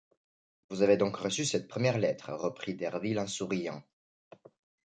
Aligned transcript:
Vous 0.71 0.81
avez 0.81 0.97
donc 0.97 1.15
reçu 1.17 1.45
cette 1.45 1.67
première 1.67 1.99
lettre, 1.99 2.33
reprit 2.33 2.73
Derville 2.73 3.19
en 3.19 3.27
souriant. 3.27 3.83